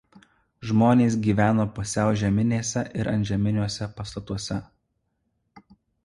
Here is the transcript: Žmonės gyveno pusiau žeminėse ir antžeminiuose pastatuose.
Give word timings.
Žmonės 0.67 1.17
gyveno 1.25 1.65
pusiau 1.75 2.15
žeminėse 2.21 2.83
ir 3.01 3.09
antžeminiuose 3.11 3.89
pastatuose. 3.99 4.57